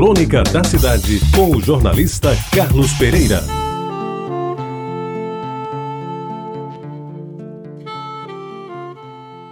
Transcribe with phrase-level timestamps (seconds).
[0.00, 3.44] Crônica da Cidade, com o jornalista Carlos Pereira.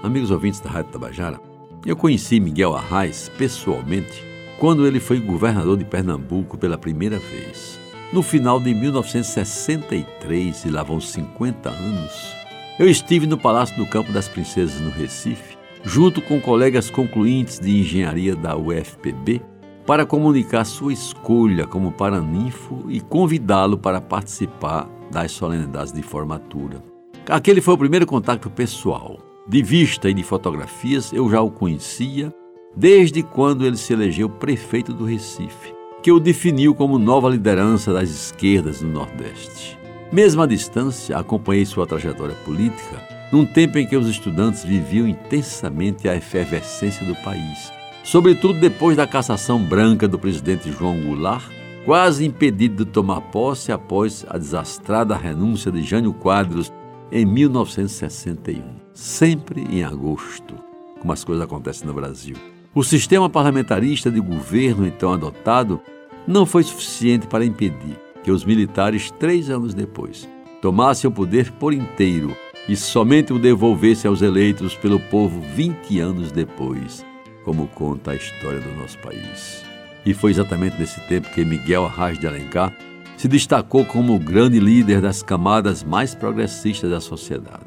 [0.03, 1.39] Amigos ouvintes da Rádio Tabajara,
[1.85, 4.25] eu conheci Miguel Arraes pessoalmente
[4.59, 7.79] quando ele foi governador de Pernambuco pela primeira vez.
[8.11, 12.35] No final de 1963, e lá vão 50 anos,
[12.79, 17.81] eu estive no Palácio do Campo das Princesas, no Recife, junto com colegas concluintes de
[17.81, 19.43] engenharia da UFPB,
[19.89, 26.83] para comunicar sua escolha como paraninfo e convidá-lo para participar das solenidades de formatura.
[27.27, 29.19] Aquele foi o primeiro contato pessoal.
[29.49, 32.31] De vista e de fotografias, eu já o conhecia
[32.77, 38.11] desde quando ele se elegeu prefeito do Recife, que o definiu como nova liderança das
[38.11, 39.79] esquerdas no Nordeste.
[40.13, 46.11] Mesmo à distância, acompanhei sua trajetória política num tempo em que os estudantes viviam intensamente
[46.11, 47.73] a efervescência do país,
[48.05, 51.51] sobretudo depois da cassação branca do presidente João Goulart,
[51.85, 56.73] quase impedido de tomar posse após a desastrada renúncia de Jânio Quadros
[57.11, 60.55] em 1961, sempre em agosto,
[61.01, 62.37] como as coisas acontecem no Brasil.
[62.75, 65.81] O sistema parlamentarista de governo então adotado
[66.27, 70.29] não foi suficiente para impedir que os militares, três anos depois,
[70.61, 72.37] tomassem o poder por inteiro
[72.69, 77.05] e somente o devolvessem aos eleitos pelo povo 20 anos depois,
[77.49, 79.65] como conta a história do nosso país.
[80.05, 82.77] E foi exatamente nesse tempo que Miguel Arraes de Alencar
[83.17, 87.65] se destacou como o grande líder das camadas mais progressistas da sociedade.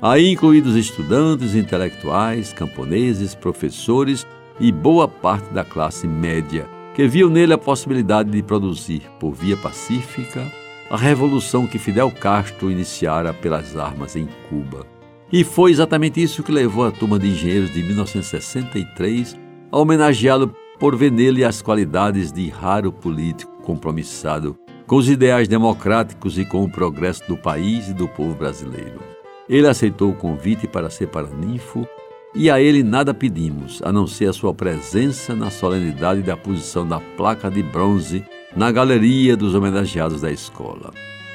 [0.00, 4.24] Aí incluídos estudantes, intelectuais, camponeses, professores
[4.60, 9.56] e boa parte da classe média que viu nele a possibilidade de produzir, por via
[9.56, 10.46] pacífica,
[10.88, 14.93] a revolução que Fidel Castro iniciara pelas armas em Cuba.
[15.32, 19.36] E foi exatamente isso que levou a turma de engenheiros de 1963
[19.72, 26.38] a homenageá-lo por ver nele as qualidades de raro político compromissado com os ideais democráticos
[26.38, 29.00] e com o progresso do país e do povo brasileiro.
[29.48, 31.86] Ele aceitou o convite para ser paraninfo
[32.34, 36.86] e a ele nada pedimos, a não ser a sua presença na solenidade da posição
[36.86, 38.24] da placa de bronze
[38.56, 40.92] na galeria dos homenageados da escola.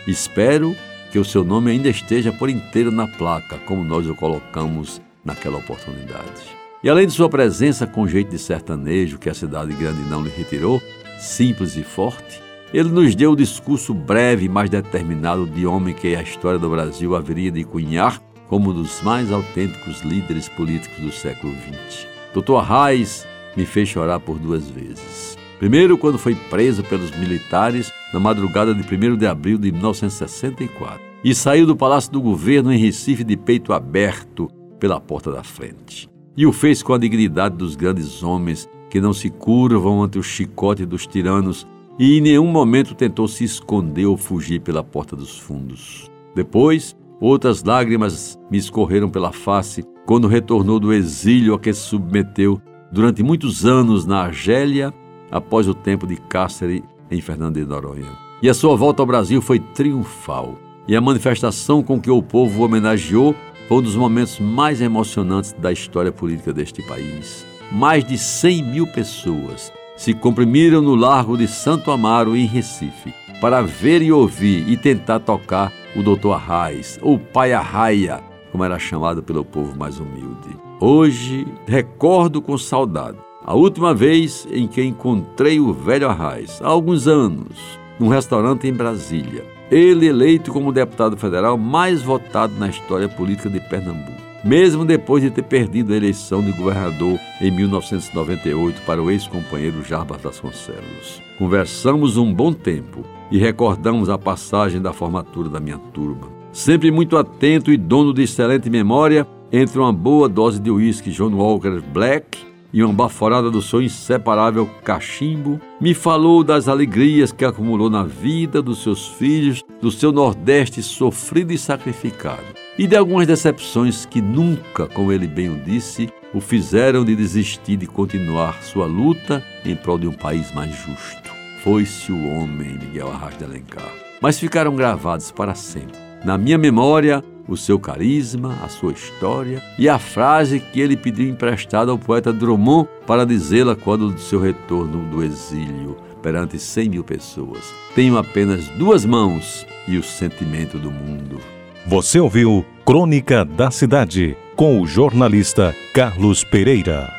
[0.08, 0.76] Espero
[1.12, 5.58] que o seu nome ainda esteja por inteiro na placa, como nós o colocamos naquela
[5.58, 6.59] oportunidade.
[6.84, 10.30] E além de sua presença com jeito de sertanejo que a cidade grande não lhe
[10.30, 10.81] retirou,
[11.19, 12.42] simples e forte,
[12.74, 16.69] ele nos deu o discurso breve e mais determinado de homem que a história do
[16.69, 22.08] Brasil haveria de cunhar como um dos mais autênticos líderes políticos do século XX.
[22.34, 22.56] Dr.
[22.56, 25.38] Arraes me fez chorar por duas vezes.
[25.58, 31.36] Primeiro, quando foi preso pelos militares na madrugada de 1 de abril de 1964 e
[31.36, 34.47] saiu do Palácio do Governo em Recife de peito aberto
[34.80, 36.09] pela porta da frente.
[36.36, 40.24] E o fez com a dignidade dos grandes homens que não se curvam ante o
[40.24, 41.68] chicote dos tiranos
[42.00, 46.09] e em nenhum momento tentou se esconder ou fugir pela porta dos fundos.
[46.34, 52.62] Depois, Outras lágrimas me escorreram pela face quando retornou do exílio a que se submeteu
[52.92, 54.94] durante muitos anos na Argélia,
[55.30, 58.12] após o tempo de cárcere em Fernando de Noronha.
[58.42, 62.62] E a sua volta ao Brasil foi triunfal, e a manifestação com que o povo
[62.62, 63.36] o homenageou
[63.68, 67.46] foi um dos momentos mais emocionantes da história política deste país.
[67.72, 73.62] Mais de 100 mil pessoas se comprimiram no Largo de Santo Amaro, em Recife, para
[73.62, 79.22] ver e ouvir e tentar tocar o doutor Arraes, ou pai Arraia, como era chamado
[79.22, 80.58] pelo povo mais humilde.
[80.80, 87.08] Hoje recordo com saudade a última vez em que encontrei o velho Arraes, há alguns
[87.08, 89.46] anos, num restaurante em Brasília.
[89.72, 95.32] Ele eleito como deputado federal mais votado na história política de Pernambuco mesmo depois de
[95.32, 101.22] ter perdido a eleição de governador em 1998 para o ex-companheiro Jarbas Vasconcelos.
[101.38, 106.28] Conversamos um bom tempo e recordamos a passagem da formatura da minha turma.
[106.52, 111.34] Sempre muito atento e dono de excelente memória, entre uma boa dose de uísque John
[111.34, 117.89] Walker Black e uma baforada do seu inseparável cachimbo, me falou das alegrias que acumulou
[117.89, 122.44] na vida dos seus filhos, do seu Nordeste sofrido e sacrificado,
[122.77, 127.77] e de algumas decepções que nunca, como ele bem o disse, o fizeram de desistir
[127.77, 131.30] de continuar sua luta em prol de um país mais justo.
[131.63, 133.92] Foi-se o homem Miguel Arras de Alencar,
[134.22, 135.98] mas ficaram gravados para sempre.
[136.24, 141.28] Na minha memória, o seu carisma, a sua história e a frase que ele pediu
[141.28, 147.04] emprestada ao poeta Drummond para dizê-la quando do seu retorno do exílio perante cem mil
[147.04, 147.74] pessoas.
[147.96, 151.40] Tenho apenas duas mãos e o sentimento do mundo.
[151.88, 157.12] Você ouviu Crônica da Cidade com o jornalista Carlos Pereira.